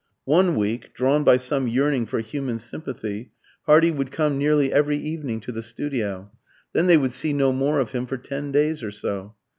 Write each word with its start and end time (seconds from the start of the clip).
One 0.25 0.55
week, 0.55 0.95
drawn 0.95 1.23
by 1.23 1.37
some 1.37 1.67
yearning 1.67 2.07
for 2.07 2.21
human 2.21 2.57
sympathy, 2.57 3.33
Hardy 3.67 3.91
would 3.91 4.09
come 4.09 4.35
nearly 4.39 4.73
every 4.73 4.97
evening 4.97 5.39
to 5.41 5.51
the 5.51 5.61
studio; 5.61 6.31
then 6.73 6.87
they 6.87 6.97
would 6.97 7.13
see 7.13 7.33
no 7.33 7.51
more 7.51 7.79
of 7.79 7.91
him 7.91 8.07
for 8.07 8.17
ten 8.17 8.51
days 8.51 8.81
or 8.83 8.89
so. 8.89 9.35